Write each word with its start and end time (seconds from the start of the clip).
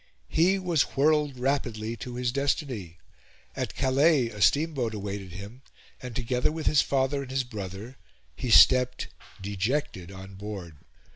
He 0.29 0.57
was 0.57 0.81
whirled 0.97 1.37
rapidly 1.37 1.95
to 1.97 2.15
his 2.15 2.31
destiny. 2.31 2.97
At 3.55 3.75
Calais 3.75 4.29
a 4.29 4.41
steamboat 4.41 4.95
awaited 4.95 5.33
him, 5.33 5.61
and, 6.01 6.15
together 6.15 6.51
with 6.51 6.65
his 6.65 6.81
father 6.81 7.21
and 7.21 7.29
his 7.29 7.43
brother, 7.43 7.97
he 8.35 8.49
stepped, 8.49 9.09
dejected, 9.43 10.11
on 10.11 10.33
board. 10.33 10.77